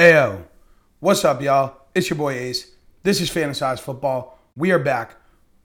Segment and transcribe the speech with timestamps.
[0.00, 0.44] Ayo,
[1.00, 1.76] what's up, y'all?
[1.94, 2.70] It's your boy Ace.
[3.02, 4.38] This is Fantasized Football.
[4.56, 5.16] We are back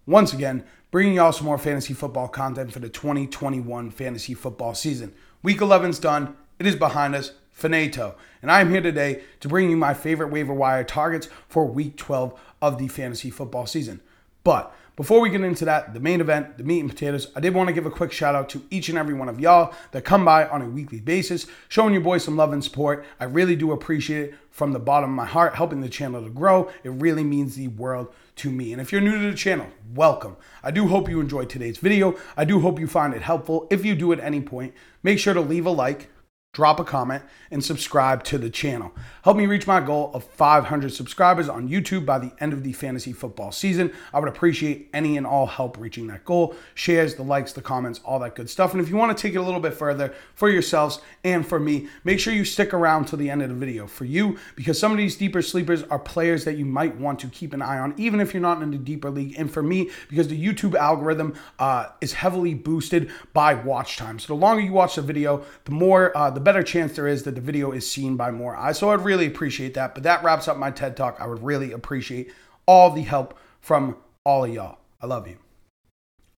[0.06, 5.14] once again, bringing y'all some more fantasy football content for the 2021 fantasy football season.
[5.42, 6.36] Week 11's done.
[6.60, 7.32] It is behind us.
[7.50, 8.16] Finito.
[8.42, 11.96] And I am here today to bring you my favorite waiver wire targets for week
[11.96, 14.02] 12 of the fantasy football season.
[14.44, 17.54] But before we get into that, the main event, the meat and potatoes, I did
[17.54, 20.06] want to give a quick shout out to each and every one of y'all that
[20.06, 23.06] come by on a weekly basis, showing your boys some love and support.
[23.20, 26.30] I really do appreciate it from the bottom of my heart, helping the channel to
[26.30, 26.72] grow.
[26.86, 28.72] It really means the world to me.
[28.72, 30.38] And if you're new to the channel, welcome.
[30.64, 32.16] I do hope you enjoyed today's video.
[32.38, 33.68] I do hope you find it helpful.
[33.70, 34.74] If you do at any point,
[35.04, 36.10] make sure to leave a like
[36.56, 38.94] drop a comment, and subscribe to the channel.
[39.24, 42.72] Help me reach my goal of 500 subscribers on YouTube by the end of the
[42.72, 43.92] fantasy football season.
[44.14, 46.56] I would appreciate any and all help reaching that goal.
[46.74, 48.72] Shares, the likes, the comments, all that good stuff.
[48.72, 51.60] And if you want to take it a little bit further for yourselves and for
[51.60, 53.86] me, make sure you stick around till the end of the video.
[53.86, 57.28] For you, because some of these deeper sleepers are players that you might want to
[57.28, 59.36] keep an eye on, even if you're not in the deeper league.
[59.38, 64.20] And for me, because the YouTube algorithm uh, is heavily boosted by watch time.
[64.20, 67.24] So the longer you watch the video, the more, uh, the better chance there is
[67.24, 68.80] that the video is seen by more eyes.
[68.80, 69.94] So I'd really appreciate that.
[69.94, 71.18] But that wraps up my TED Talk.
[71.20, 72.32] I would really appreciate
[72.66, 74.78] all the help from all of y'all.
[75.02, 75.38] I love you.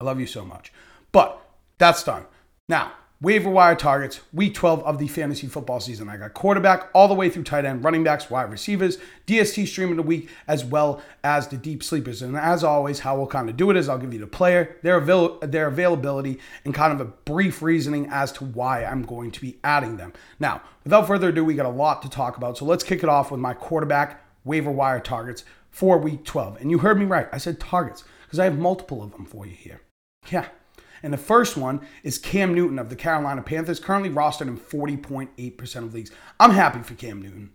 [0.00, 0.72] I love you so much.
[1.12, 1.38] But
[1.76, 2.24] that's done.
[2.68, 6.08] Now, waiver wire targets, week 12 of the fantasy football season.
[6.08, 9.90] I got quarterback all the way through tight end, running backs, wide receivers, DST stream
[9.90, 12.20] of the week, as well as the deep sleepers.
[12.20, 14.76] And as always, how we'll kind of do it is I'll give you the player,
[14.82, 19.30] their, avail- their availability, and kind of a brief reasoning as to why I'm going
[19.30, 20.12] to be adding them.
[20.38, 22.58] Now, without further ado, we got a lot to talk about.
[22.58, 26.60] So let's kick it off with my quarterback waiver wire targets for week 12.
[26.60, 27.28] And you heard me right.
[27.32, 29.80] I said targets because I have multiple of them for you here.
[30.30, 30.46] Yeah.
[31.02, 35.76] And the first one is Cam Newton of the Carolina Panthers, currently rostered in 40.8%
[35.76, 36.10] of leagues.
[36.40, 37.50] I'm happy for Cam Newton.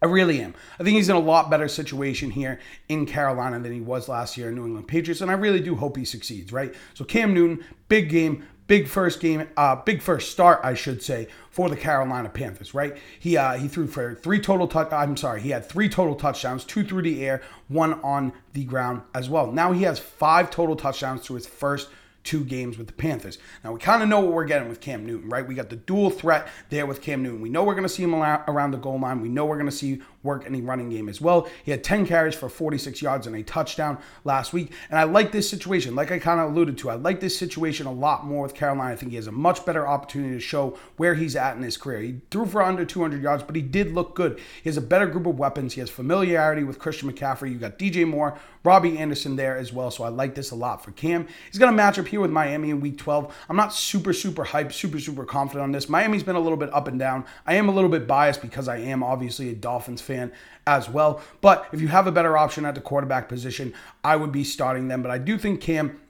[0.00, 0.54] I really am.
[0.78, 4.36] I think he's in a lot better situation here in Carolina than he was last
[4.36, 6.72] year in New England Patriots, and I really do hope he succeeds, right?
[6.94, 11.26] So Cam Newton, big game, big first game, uh, big first start, I should say,
[11.50, 12.96] for the Carolina Panthers, right?
[13.18, 14.92] He uh, he threw for three total touch.
[14.92, 19.02] I'm sorry, he had three total touchdowns, two through the air, one on the ground
[19.14, 19.50] as well.
[19.50, 21.88] Now he has five total touchdowns through his first
[22.24, 23.38] two games with the Panthers.
[23.64, 25.46] Now, we kind of know what we're getting with Cam Newton, right?
[25.46, 27.40] We got the dual threat there with Cam Newton.
[27.40, 29.20] We know we're going to see him around the goal line.
[29.20, 31.48] We know we're going to see work in the running game as well.
[31.64, 34.72] He had 10 carries for 46 yards and a touchdown last week.
[34.90, 36.90] And I like this situation, like I kind of alluded to.
[36.90, 38.92] I like this situation a lot more with Carolina.
[38.92, 41.76] I think he has a much better opportunity to show where he's at in his
[41.76, 42.00] career.
[42.00, 44.38] He threw for under 200 yards, but he did look good.
[44.62, 45.74] He has a better group of weapons.
[45.74, 47.52] He has familiarity with Christian McCaffrey.
[47.52, 49.90] You got DJ Moore, Robbie Anderson there as well.
[49.90, 51.28] So I like this a lot for Cam.
[51.50, 53.34] He's got a matchup here with Miami in week 12.
[53.48, 55.88] I'm not super, super hyped, super, super confident on this.
[55.88, 57.24] Miami's been a little bit up and down.
[57.46, 60.32] I am a little bit biased because I am obviously a Dolphins fan fan
[60.66, 61.20] as well.
[61.40, 63.72] But if you have a better option at the quarterback position,
[64.04, 65.02] I would be starting them.
[65.02, 66.00] But I do think Cam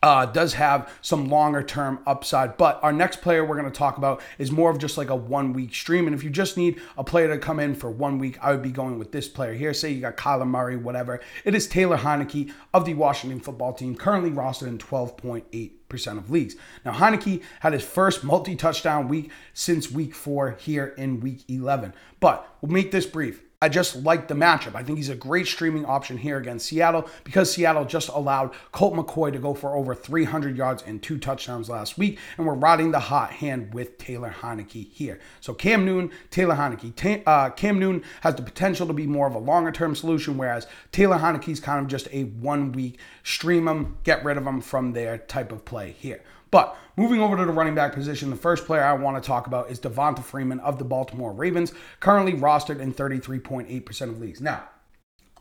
[0.00, 2.56] uh, does have some longer term upside.
[2.56, 5.16] But our next player we're going to talk about is more of just like a
[5.16, 6.06] one week stream.
[6.06, 8.62] And if you just need a player to come in for one week, I would
[8.62, 9.74] be going with this player here.
[9.74, 11.20] Say you got Kyler Murray, whatever.
[11.44, 16.30] It is Taylor Heinicke of the Washington football team, currently rostered in 12.8 percent of
[16.30, 16.54] leagues.
[16.84, 21.94] Now Heinicke had his first multi-touchdown week since week four here in week 11.
[22.20, 23.42] But we'll make this brief.
[23.60, 24.76] I just like the matchup.
[24.76, 28.94] I think he's a great streaming option here against Seattle because Seattle just allowed Colt
[28.94, 32.92] McCoy to go for over 300 yards and two touchdowns last week, and we're riding
[32.92, 35.18] the hot hand with Taylor Heinicke here.
[35.40, 37.24] So Cam Newton, Taylor Heinicke.
[37.26, 40.68] uh, Cam Newton has the potential to be more of a longer term solution, whereas
[40.92, 44.92] Taylor Heinicke's kind of just a one week stream him, get rid of him from
[44.92, 46.22] there type of play here.
[46.50, 49.46] But moving over to the running back position, the first player I want to talk
[49.46, 54.40] about is Devonta Freeman of the Baltimore Ravens, currently rostered in 33.8% of leagues.
[54.40, 54.68] Now,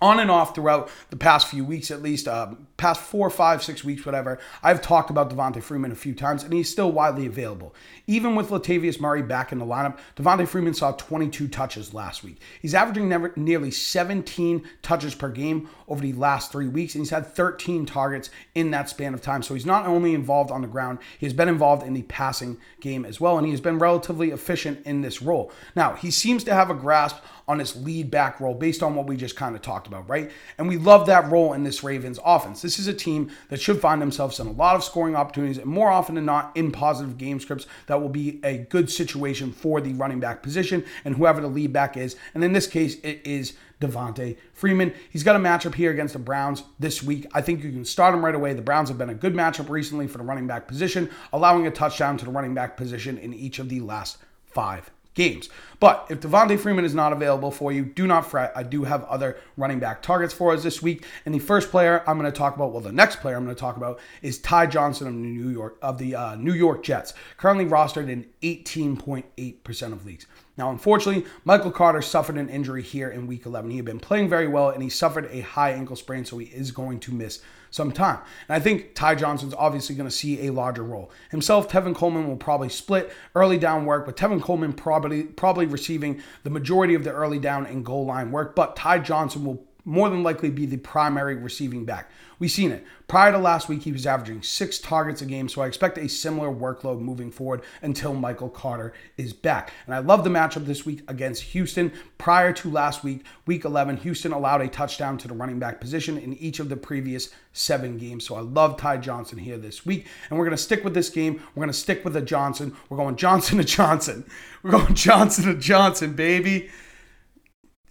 [0.02, 3.84] on and off throughout the past few weeks, at least uh, past four, five, six
[3.84, 4.40] weeks, whatever.
[4.62, 7.74] I've talked about Devonta Freeman a few times, and he's still widely available.
[8.06, 12.40] Even with Latavius Murray back in the lineup, Devonta Freeman saw 22 touches last week.
[12.62, 17.10] He's averaging never, nearly 17 touches per game over the last three weeks, and he's
[17.10, 19.42] had 13 targets in that span of time.
[19.42, 22.58] So he's not only involved on the ground, he has been involved in the passing
[22.80, 25.52] game as well, and he has been relatively efficient in this role.
[25.76, 27.18] Now, he seems to have a grasp
[27.48, 30.32] on his lead back role based on what we just kind of talked about, right?
[30.58, 32.62] And we love that role in this Ravens offense.
[32.62, 35.68] This is a team that should find themselves in a lot of scoring opportunities and
[35.68, 39.82] more often than not in positive game scripts that will be a good situation for
[39.82, 42.16] the running back position and whoever the lead back is.
[42.34, 44.94] And in this case, it is Devonta Freeman.
[45.10, 47.28] He's got a matchup here against the Browns this week.
[47.34, 48.54] I think you can start him right away.
[48.54, 51.72] The Browns have been a good matchup recently for the running back position, allowing a
[51.72, 55.50] touchdown to the running back position in each of the last five games.
[55.80, 58.52] But if Devonta Freeman is not available for you, do not fret.
[58.56, 61.06] I do have other running back targets for us this week.
[61.26, 63.56] And the first player I'm going to talk about, well, the next player I'm going
[63.56, 67.14] to talk about is Ty Johnson of New York of the uh, New York Jets,
[67.36, 70.26] currently rostered in 18.8% of leagues.
[70.58, 73.70] Now, unfortunately, Michael Carter suffered an injury here in week 11.
[73.70, 76.48] He had been playing very well and he suffered a high ankle sprain, so he
[76.48, 78.20] is going to miss some time.
[78.50, 81.12] And I think Ty Johnson's obviously going to see a larger role.
[81.30, 86.22] Himself, Tevin Coleman will probably split early down work, with Tevin Coleman probably probably receiving
[86.44, 90.10] the majority of the early down and goal line work, but Ty Johnson will more
[90.10, 92.12] than likely be the primary receiving back.
[92.40, 92.86] We've seen it.
[93.08, 96.10] Prior to last week, he was averaging six targets a game, so I expect a
[96.10, 99.72] similar workload moving forward until Michael Carter is back.
[99.86, 101.94] And I love the matchup this week against Houston.
[102.18, 106.18] Prior to last week, week 11, Houston allowed a touchdown to the running back position
[106.18, 108.26] in each of the previous seven games.
[108.26, 110.06] So I love Ty Johnson here this week.
[110.30, 111.42] And we're going to stick with this game.
[111.56, 112.76] We're going to stick with the Johnson.
[112.90, 114.30] We're going Johnson to Johnson.
[114.64, 116.70] We're going Johnson to Johnson, baby.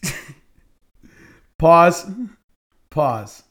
[1.58, 2.11] Pause.
[2.91, 3.43] Pause.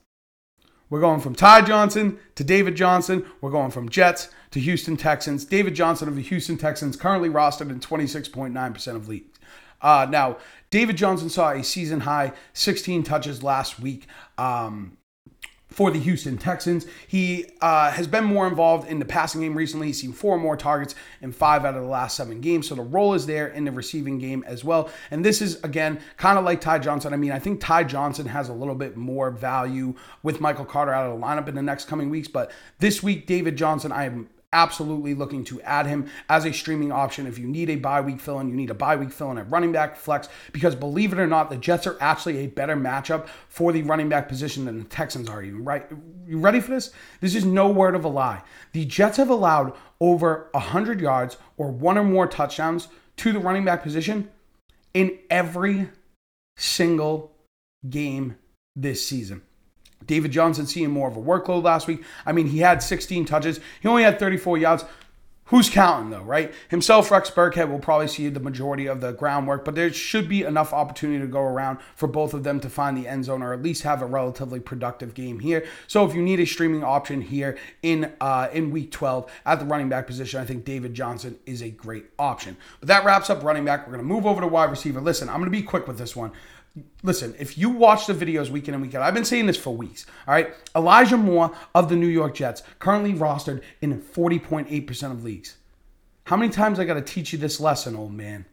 [0.88, 3.26] We're going from Ty Johnson to David Johnson.
[3.40, 5.44] We're going from Jets to Houston Texans.
[5.44, 9.38] David Johnson of the Houston Texans currently rostered in 26.9% of leagues.
[9.82, 10.38] Uh, now,
[10.70, 14.06] David Johnson saw a season high 16 touches last week.
[14.38, 14.96] Um,
[15.76, 16.86] for the Houston Texans.
[17.06, 19.88] He uh, has been more involved in the passing game recently.
[19.88, 22.66] He's seen four more targets in five out of the last seven games.
[22.68, 24.88] So the role is there in the receiving game as well.
[25.10, 27.12] And this is, again, kind of like Ty Johnson.
[27.12, 30.94] I mean, I think Ty Johnson has a little bit more value with Michael Carter
[30.94, 32.26] out of the lineup in the next coming weeks.
[32.26, 36.90] But this week, David Johnson, I am absolutely looking to add him as a streaming
[36.90, 37.26] option.
[37.26, 39.36] If you need a bye week fill in, you need a bye week fill in
[39.36, 42.74] at running back flex because believe it or not, the Jets are actually a better
[42.74, 45.42] matchup for the running back position than the Texans are.
[45.42, 45.86] You right?
[46.26, 46.90] You ready for this?
[47.20, 48.42] This is no word of a lie.
[48.72, 52.88] The Jets have allowed over 100 yards or one or more touchdowns
[53.18, 54.30] to the running back position
[54.94, 55.90] in every
[56.56, 57.36] single
[57.90, 58.36] game
[58.74, 59.42] this season.
[60.04, 62.02] David Johnson seeing more of a workload last week.
[62.24, 63.60] I mean, he had 16 touches.
[63.80, 64.84] He only had 34 yards.
[65.50, 66.52] Who's counting though, right?
[66.70, 70.42] Himself, Rex Burkhead will probably see the majority of the groundwork, but there should be
[70.42, 73.52] enough opportunity to go around for both of them to find the end zone or
[73.52, 75.64] at least have a relatively productive game here.
[75.86, 79.66] So if you need a streaming option here in uh, in week 12 at the
[79.66, 82.56] running back position, I think David Johnson is a great option.
[82.80, 83.86] But that wraps up running back.
[83.86, 85.00] We're gonna move over to wide receiver.
[85.00, 86.32] Listen, I'm gonna be quick with this one
[87.02, 89.56] listen, if you watch the videos week in and week out, I've been saying this
[89.56, 90.06] for weeks.
[90.26, 90.52] All right.
[90.74, 95.56] Elijah Moore of the New York Jets, currently rostered in 40.8% of leagues.
[96.24, 98.46] How many times I got to teach you this lesson, old man?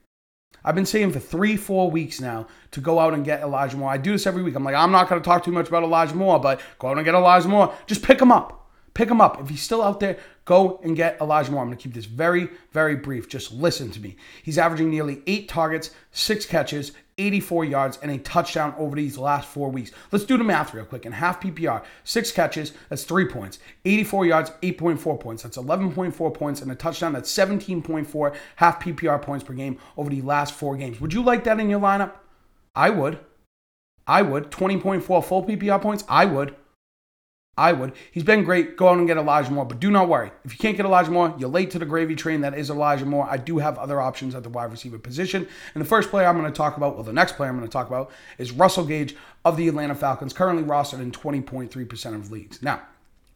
[0.65, 3.91] I've been saying for three, four weeks now to go out and get Elijah Moore.
[3.91, 4.55] I do this every week.
[4.55, 6.97] I'm like, I'm not going to talk too much about Elijah Moore, but go out
[6.97, 7.73] and get Elijah Moore.
[7.85, 8.69] Just pick him up.
[8.93, 9.41] Pick him up.
[9.41, 11.63] If he's still out there, go and get Elijah Moore.
[11.63, 13.27] I'm going to keep this very, very brief.
[13.27, 14.15] Just listen to me.
[14.43, 19.47] He's averaging nearly eight targets, six catches, 84 yards, and a touchdown over these last
[19.47, 19.91] four weeks.
[20.11, 21.05] Let's do the math real quick.
[21.05, 23.59] In half PPR, six catches, that's three points.
[23.85, 25.43] 84 yards, 8.4 points.
[25.43, 30.21] That's 11.4 points, and a touchdown, that's 17.4 half PPR points per game over the
[30.21, 30.99] last four games.
[31.01, 32.13] Would you like that in your lineup?
[32.75, 33.19] I would.
[34.07, 34.51] I would.
[34.51, 36.03] 20.4 full PPR points?
[36.09, 36.55] I would.
[37.55, 37.93] I would.
[38.11, 38.77] He's been great.
[38.77, 40.31] Go out and get Elijah Moore, but do not worry.
[40.43, 42.41] If you can't get Elijah Moore, you're late to the gravy train.
[42.41, 43.27] That is Elijah Moore.
[43.29, 45.47] I do have other options at the wide receiver position.
[45.75, 47.67] And the first player I'm going to talk about, well, the next player I'm going
[47.67, 52.31] to talk about is Russell Gage of the Atlanta Falcons, currently rostered in 20.3% of
[52.31, 52.61] leagues.
[52.63, 52.81] Now,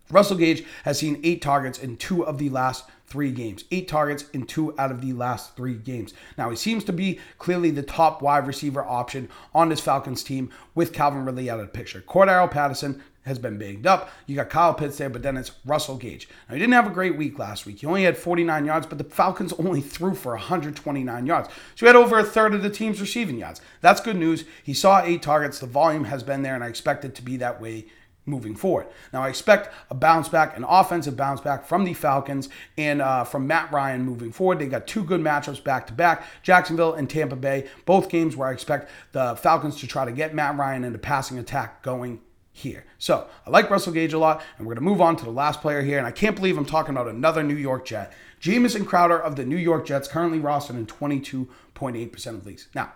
[0.09, 3.63] Russell Gage has seen eight targets in two of the last three games.
[3.71, 6.13] Eight targets in two out of the last three games.
[6.37, 10.51] Now, he seems to be clearly the top wide receiver option on this Falcons team
[10.75, 12.01] with Calvin Ridley out of the picture.
[12.01, 14.09] Cordarrelle Patterson has been banged up.
[14.25, 16.29] You got Kyle Pitts there, but then it's Russell Gage.
[16.47, 17.79] Now, he didn't have a great week last week.
[17.79, 21.49] He only had 49 yards, but the Falcons only threw for 129 yards.
[21.75, 23.61] So he had over a third of the team's receiving yards.
[23.81, 24.45] That's good news.
[24.63, 25.59] He saw eight targets.
[25.59, 27.87] The volume has been there, and I expect it to be that way
[28.27, 28.87] moving forward.
[29.13, 33.23] Now, I expect a bounce back, an offensive bounce back from the Falcons and uh,
[33.23, 34.59] from Matt Ryan moving forward.
[34.59, 38.49] They got two good matchups back to back Jacksonville and Tampa Bay, both games where
[38.49, 42.21] I expect the Falcons to try to get Matt Ryan and the passing attack going
[42.51, 42.85] here.
[42.97, 45.31] So I like Russell Gage a lot, and we're going to move on to the
[45.31, 45.99] last player here.
[45.99, 48.11] And I can't believe I'm talking about another New York Jet.
[48.39, 52.67] Jamison Crowder of the New York Jets, currently rostered in 22.8% of leagues.
[52.73, 52.93] Now,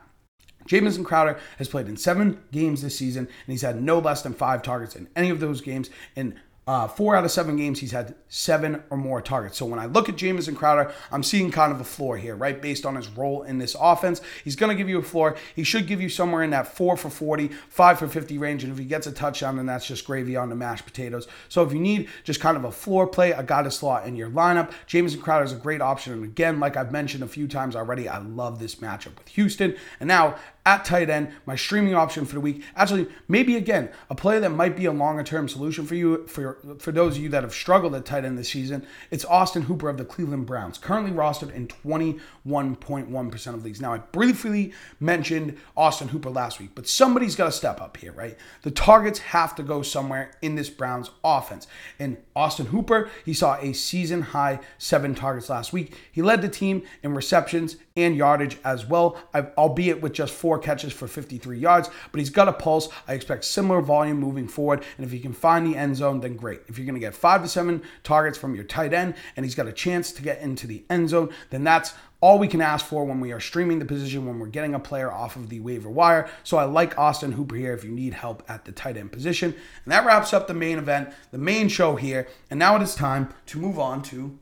[0.65, 4.33] Jamison Crowder has played in seven games this season, and he's had no less than
[4.33, 5.89] five targets in any of those games.
[6.15, 6.35] And
[6.71, 9.57] uh, four out of seven games, he's had seven or more targets.
[9.57, 12.61] So when I look at Jamison Crowder, I'm seeing kind of a floor here, right?
[12.61, 14.21] Based on his role in this offense.
[14.45, 15.35] He's going to give you a floor.
[15.53, 18.63] He should give you somewhere in that four for 40, five for 50 range.
[18.63, 21.27] And if he gets a touchdown, then that's just gravy on the mashed potatoes.
[21.49, 24.15] So if you need just kind of a floor play, a guy to slot in
[24.15, 26.13] your lineup, Jamison Crowder is a great option.
[26.13, 29.75] And again, like I've mentioned a few times already, I love this matchup with Houston.
[29.99, 32.63] And now at tight end, my streaming option for the week.
[32.75, 36.57] Actually, maybe again, a player that might be a longer term solution for you, for,
[36.79, 39.89] for those of you that have struggled at tight end this season, it's Austin Hooper
[39.89, 43.81] of the Cleveland Browns, currently rostered in 21.1% of leagues.
[43.81, 48.11] Now, I briefly mentioned Austin Hooper last week, but somebody's got to step up here,
[48.11, 48.37] right?
[48.61, 51.67] The targets have to go somewhere in this Browns offense.
[51.97, 55.95] And Austin Hooper, he saw a season high seven targets last week.
[56.11, 60.93] He led the team in receptions and yardage as well, albeit with just four catches
[60.93, 61.89] for 53 yards.
[62.11, 62.89] But he's got a pulse.
[63.07, 64.83] I expect similar volume moving forward.
[64.97, 66.61] And if he can find the end zone, then great.
[66.67, 69.55] If you're going to get five to seven targets from your tight end and he's
[69.55, 72.85] got a chance to get into the end zone, then that's all we can ask
[72.85, 75.59] for when we are streaming the position, when we're getting a player off of the
[75.59, 76.29] waiver wire.
[76.43, 79.55] So I like Austin Hooper here if you need help at the tight end position.
[79.83, 82.27] And that wraps up the main event, the main show here.
[82.51, 84.37] And now it is time to move on to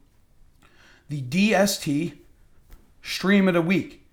[1.08, 2.18] the DST
[3.10, 4.06] stream of the week.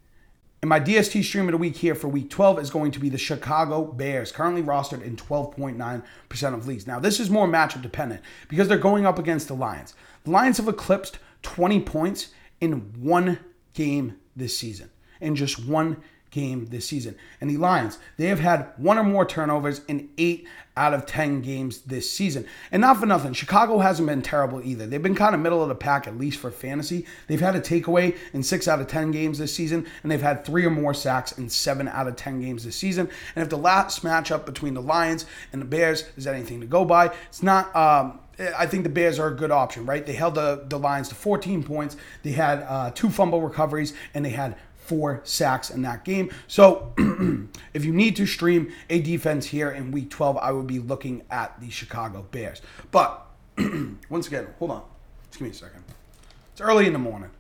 [0.63, 3.11] And my DST stream of the week here for week 12 is going to be
[3.11, 6.87] the Chicago Bears, currently rostered in 12.9% of leagues.
[6.87, 9.95] Now, this is more matchup dependent because they're going up against the Lions.
[10.25, 13.39] The Lions have eclipsed 20 points in one
[13.75, 15.99] game this season, in just one
[16.37, 17.17] game this season.
[17.41, 21.41] And the Lions, they have had one or more turnovers in eight out of 10
[21.41, 22.47] games this season.
[22.71, 24.87] And not for nothing, Chicago hasn't been terrible either.
[24.87, 27.07] They've been kind of middle of the pack, at least for fantasy.
[27.27, 30.45] They've had a takeaway in six out of 10 games this season, and they've had
[30.45, 33.09] three or more sacks in seven out of 10 games this season.
[33.35, 35.25] And if the last matchup between the Lions
[35.55, 37.75] and the Bears is anything to go by, it's not.
[37.75, 40.05] Um, I think the Bears are a good option, right?
[40.05, 41.97] They held the, the Lions to 14 points.
[42.23, 46.31] They had uh, two fumble recoveries, and they had four sacks in that game.
[46.47, 46.93] So
[47.75, 51.23] if you need to stream a defense here in week 12, I would be looking
[51.31, 52.63] at the Chicago Bears.
[52.91, 53.27] But
[54.09, 54.83] once again, hold on.
[55.29, 55.83] Just give me a second.
[56.53, 57.31] It's early in the morning.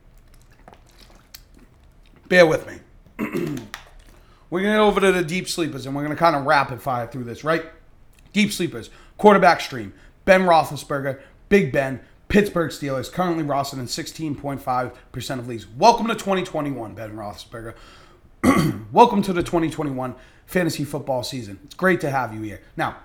[2.28, 2.78] Bear with me.
[4.50, 6.44] we're going to get over to the deep sleepers and we're going to kind of
[6.44, 7.64] rapid fire through this, right?
[8.32, 15.48] Deep sleepers, quarterback stream, Ben Roethlisberger, Big Ben, Pittsburgh Steelers, currently rostered in 16.5% of
[15.48, 15.66] leagues.
[15.68, 17.74] Welcome to 2021, Ben Roethlisberger.
[18.92, 21.60] Welcome to the 2021 fantasy football season.
[21.64, 22.62] It's great to have you here.
[22.76, 22.96] Now,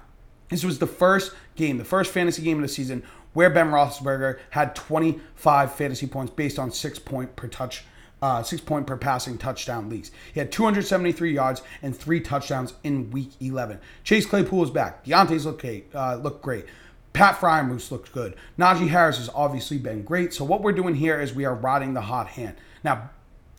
[0.49, 4.39] this was the first game, the first fantasy game of the season where Ben Roethlisberger
[4.49, 7.85] had 25 fantasy points based on six point per touch,
[8.23, 10.09] uh, six point per passing touchdown leagues.
[10.33, 13.79] He had 273 yards and three touchdowns in Week 11.
[14.03, 15.05] Chase Claypool is back.
[15.05, 15.93] Diontae's look great.
[15.93, 16.65] Uh, look great.
[17.13, 18.35] Pat Freiermuth looked good.
[18.57, 20.33] Najee Harris has obviously been great.
[20.33, 22.55] So what we're doing here is we are riding the hot hand.
[22.83, 23.09] Now,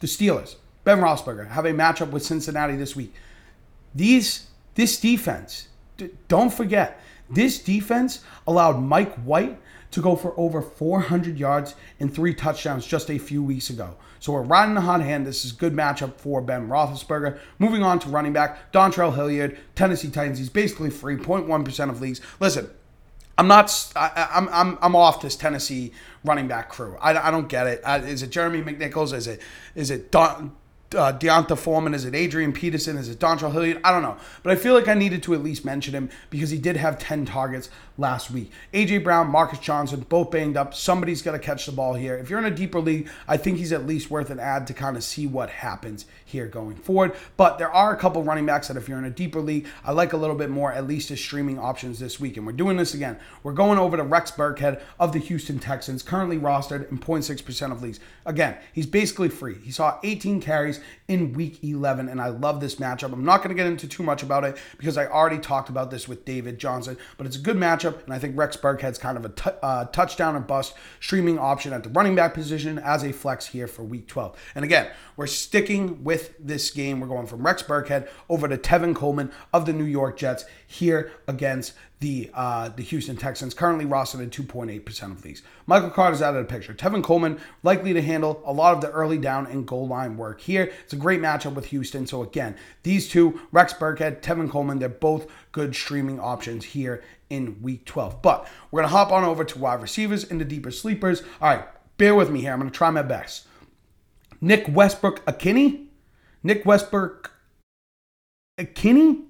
[0.00, 3.14] the Steelers, Ben Roethlisberger, have a matchup with Cincinnati this week.
[3.94, 5.68] These, this defense,
[6.28, 9.60] don't forget, this defense allowed Mike White
[9.92, 13.96] to go for over 400 yards and three touchdowns just a few weeks ago.
[14.20, 15.26] So we're riding the hot hand.
[15.26, 17.38] This is a good matchup for Ben Roethlisberger.
[17.58, 20.38] Moving on to running back, Dontrell Hilliard, Tennessee Titans.
[20.38, 22.20] He's basically free, 0.1% of leagues.
[22.40, 22.70] Listen,
[23.38, 23.92] I'm not.
[23.96, 24.78] I, am I'm, I'm.
[24.82, 25.92] I'm off this Tennessee
[26.24, 26.96] running back crew.
[27.00, 27.82] I, I don't get it.
[28.04, 29.12] is it Jeremy McNichols?
[29.12, 29.40] Is it
[29.74, 30.52] is it Don,
[30.94, 31.94] uh, D'Onta Foreman?
[31.94, 32.96] Is it Adrian Peterson?
[32.96, 33.80] Is it Dontrell Hilliard?
[33.84, 34.16] I don't know.
[34.42, 36.98] But I feel like I needed to at least mention him because he did have
[36.98, 38.50] 10 targets last week.
[38.72, 40.74] AJ Brown, Marcus Johnson, both banged up.
[40.74, 42.16] Somebody's got to catch the ball here.
[42.16, 44.74] If you're in a deeper league, I think he's at least worth an ad to
[44.74, 47.14] kind of see what happens here going forward.
[47.36, 49.92] But there are a couple running backs that if you're in a deeper league, I
[49.92, 52.36] like a little bit more, at least as streaming options this week.
[52.36, 53.18] And we're doing this again.
[53.42, 57.82] We're going over to Rex Burkhead of the Houston Texans, currently rostered in 0.6% of
[57.82, 58.00] leagues.
[58.26, 59.54] Again, he's basically free.
[59.62, 63.12] He saw 18 carries in week 11, and I love this matchup.
[63.12, 65.90] I'm not going to get into too much about it because I already talked about
[65.90, 69.16] this with David Johnson, but it's a good matchup, and I think Rex Burkhead's kind
[69.16, 73.04] of a t- uh, touchdown and bust streaming option at the running back position as
[73.04, 74.36] a flex here for week 12.
[74.54, 77.00] And again, we're sticking with this game.
[77.00, 81.12] We're going from Rex Burkhead over to Tevin Coleman of the New York Jets here
[81.26, 85.42] against the uh, the Houston Texans, currently rostered at 2.8% of leagues.
[85.66, 86.74] Michael Carter's out of the picture.
[86.74, 90.40] Tevin Coleman likely to handle a lot of the early down and goal line work
[90.40, 90.72] here.
[90.82, 92.06] It's a great matchup with Houston.
[92.06, 97.62] So again, these two, Rex Burkhead, Tevin Coleman, they're both good streaming options here in
[97.62, 98.20] Week 12.
[98.20, 101.22] But we're gonna hop on over to wide receivers in the deeper sleepers.
[101.40, 101.64] All right,
[101.96, 102.52] bear with me here.
[102.52, 103.46] I'm gonna try my best.
[104.40, 105.86] Nick Westbrook Ikhine,
[106.42, 107.32] Nick Westbrook
[108.58, 109.24] Ikhine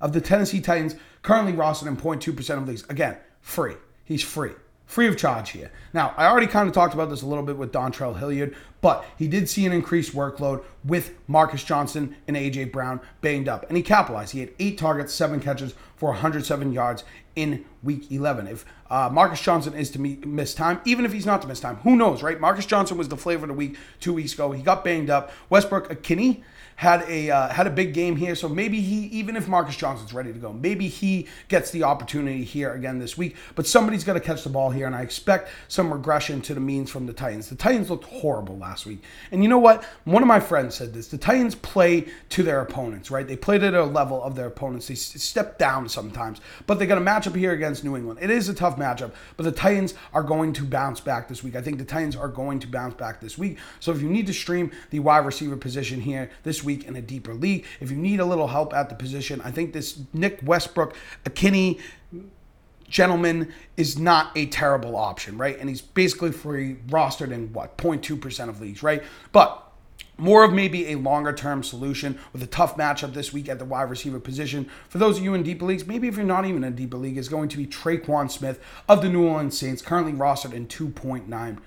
[0.00, 2.84] of the Tennessee Titans currently rostered in 0.2% of leagues.
[2.88, 3.74] Again, free.
[4.04, 4.52] He's free
[4.86, 5.70] free of charge here.
[5.92, 9.04] Now, I already kind of talked about this a little bit with Dontrell Hilliard, but
[9.18, 13.76] he did see an increased workload with Marcus Johnson and AJ Brown banged up, and
[13.76, 14.30] he capitalized.
[14.30, 17.02] He had eight targets, seven catches for 107 yards
[17.34, 18.46] in Week 11.
[18.46, 21.78] If uh, Marcus Johnson is to miss time, even if he's not to miss time,
[21.78, 22.38] who knows, right?
[22.38, 24.52] Marcus Johnson was the flavor of the week two weeks ago.
[24.52, 25.32] He got banged up.
[25.50, 26.44] Westbrook-Ikhine
[26.76, 28.34] had a uh, had a big game here.
[28.34, 32.44] So maybe he, even if Marcus Johnson's ready to go, maybe he gets the opportunity
[32.44, 33.36] here again this week.
[33.54, 36.60] But somebody's got to catch the ball here, and I expect some regression to the
[36.60, 37.48] means from the Titans.
[37.48, 39.84] The Titans looked horrible last week, and you know what?
[40.04, 43.26] One of my friends said this: the Titans play to their opponents, right?
[43.26, 44.88] They play to the level of their opponents.
[44.88, 48.18] They step down sometimes, but they got a matchup here against New England.
[48.20, 51.56] It is a tough matchup, but the Titans are going to bounce back this week.
[51.56, 53.58] I think the Titans are going to bounce back this week.
[53.80, 57.02] So if you need to stream the wide receiver position here this week in a
[57.02, 57.64] deeper league.
[57.80, 61.80] If you need a little help at the position, I think this Nick Westbrook, Ikhine
[62.88, 65.58] gentleman is not a terrible option, right?
[65.58, 69.02] And he's basically free rostered in what 0.2% of leagues, right?
[69.32, 69.62] But
[70.18, 73.64] more of maybe a longer term solution with a tough matchup this week at the
[73.64, 74.68] wide receiver position.
[74.88, 77.18] For those of you in deeper leagues, maybe if you're not even in deeper league,
[77.18, 81.58] is going to be Tre'Quan Smith of the New Orleans Saints, currently rostered in 2.9%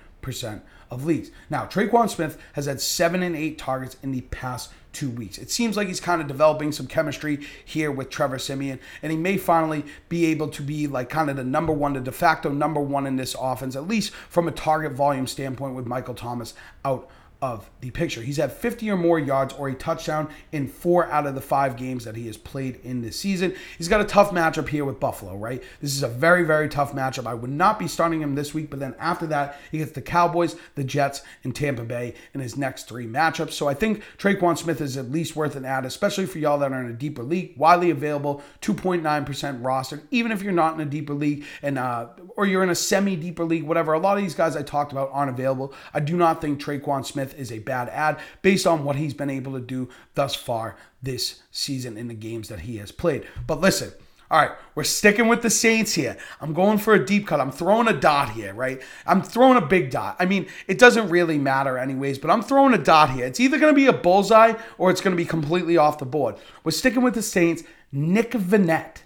[0.90, 1.30] of leagues.
[1.48, 5.38] Now, Tre'Quan Smith has had seven and eight targets in the past two weeks.
[5.38, 9.18] It seems like he's kind of developing some chemistry here with Trevor Siemian, and he
[9.18, 12.50] may finally be able to be like kind of the number one, the de facto
[12.50, 16.54] number one in this offense, at least from a target volume standpoint with Michael Thomas
[16.84, 17.08] out
[17.42, 18.20] of the picture.
[18.20, 21.76] He's had 50 or more yards or a touchdown in four out of the five
[21.76, 23.54] games that he has played in this season.
[23.78, 25.62] He's got a tough matchup here with Buffalo, right?
[25.80, 27.26] This is a very, very tough matchup.
[27.26, 30.02] I would not be starting him this week, but then after that, he gets the
[30.02, 33.52] Cowboys, the Jets, and Tampa Bay in his next three matchups.
[33.52, 36.72] So I think Tre'Quan Smith is at least worth an add, especially for y'all that
[36.72, 37.54] are in a deeper league.
[37.56, 42.46] Widely available, 2.9% roster, even if you're not in a deeper league and uh, or
[42.46, 43.94] you're in a semi-deeper league, whatever.
[43.94, 45.72] A lot of these guys I talked about aren't available.
[45.94, 49.14] I do not think Tre'Quan Smith Smith is a bad ad based on what he's
[49.14, 53.26] been able to do thus far this season in the games that he has played.
[53.46, 53.92] But listen,
[54.30, 56.16] all right, we're sticking with the Saints here.
[56.40, 57.40] I'm going for a deep cut.
[57.40, 58.80] I'm throwing a dot here, right?
[59.06, 60.16] I'm throwing a big dot.
[60.20, 63.26] I mean, it doesn't really matter, anyways, but I'm throwing a dot here.
[63.26, 66.06] It's either going to be a bullseye or it's going to be completely off the
[66.06, 66.36] board.
[66.62, 67.64] We're sticking with the Saints.
[67.92, 69.02] Nick Vannett,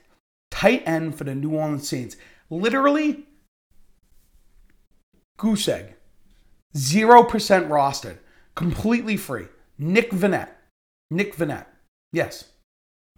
[0.50, 2.16] tight end for the New Orleans Saints.
[2.50, 3.24] Literally,
[5.38, 5.94] goose egg.
[6.76, 7.28] 0%
[7.68, 8.18] rostered,
[8.54, 9.46] completely free.
[9.78, 10.48] Nick Vannett.
[11.10, 11.66] Nick Vannett.
[12.12, 12.48] Yes.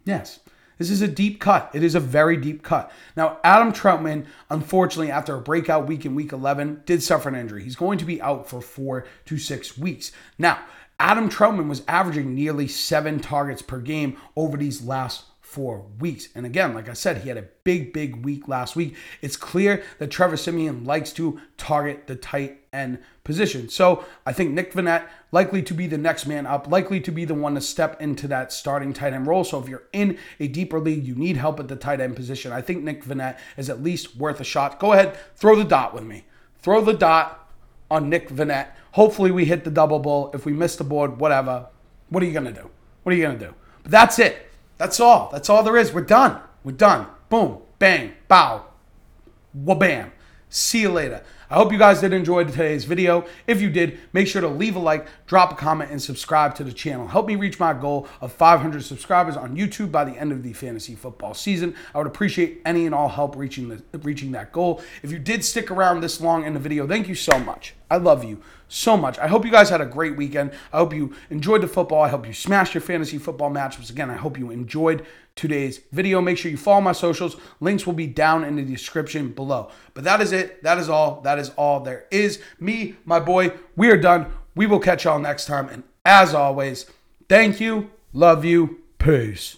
[0.05, 0.39] Yes.
[0.77, 1.71] This is a deep cut.
[1.73, 2.91] It is a very deep cut.
[3.15, 7.63] Now, Adam Trautman, unfortunately, after a breakout week in week 11, did suffer an injury.
[7.63, 10.11] He's going to be out for four to six weeks.
[10.37, 10.59] Now,
[10.99, 16.27] Adam Trautman was averaging nearly seven targets per game over these last four weeks.
[16.35, 18.95] And again, like I said, he had a big, big week last week.
[19.21, 23.69] It's clear that Trevor Siemian likes to target the tight end position.
[23.69, 27.23] So I think Nick Vannett likely to be the next man up, likely to be
[27.23, 29.45] the one to step into that starting tight end role.
[29.45, 32.51] So if you're in a deeper league, you need help at the tight end position.
[32.51, 34.79] I think Nick Vannett is at least worth a shot.
[34.79, 36.25] Go ahead, throw the dot with me.
[36.57, 37.49] Throw the dot
[37.89, 38.67] on Nick Vannett.
[38.91, 40.29] Hopefully we hit the double bull.
[40.33, 41.67] If we miss the board, whatever.
[42.09, 42.69] What are you gonna do?
[43.03, 43.53] What are you gonna do?
[43.83, 44.46] But that's it.
[44.77, 45.29] That's all.
[45.31, 45.93] That's all there is.
[45.93, 46.39] We're done.
[46.63, 47.07] We're done.
[47.29, 48.65] Boom, bang, bow,
[49.57, 50.11] wabam.
[50.49, 51.23] See you later.
[51.49, 53.25] I hope you guys did enjoy today's video.
[53.47, 56.63] If you did, make sure to leave a like, drop a comment, and subscribe to
[56.63, 57.07] the channel.
[57.07, 60.51] Help me reach my goal of 500 subscribers on YouTube by the end of the
[60.51, 61.73] fantasy football season.
[61.95, 64.81] I would appreciate any and all help reaching the, reaching that goal.
[65.03, 67.76] If you did stick around this long in the video, thank you so much.
[67.89, 69.17] I love you so much.
[69.19, 70.51] I hope you guys had a great weekend.
[70.73, 72.01] I hope you enjoyed the football.
[72.01, 73.89] I hope you smashed your fantasy football matchups.
[73.89, 76.19] Again, I hope you enjoyed today's video.
[76.19, 77.37] Make sure you follow my socials.
[77.59, 79.71] Links will be down in the description below.
[79.93, 80.63] But that is it.
[80.63, 81.21] That is all.
[81.21, 82.41] That is all there is.
[82.59, 84.31] Me, my boy, we are done.
[84.55, 85.69] We will catch y'all next time.
[85.69, 86.87] And as always,
[87.29, 89.57] thank you, love you, peace.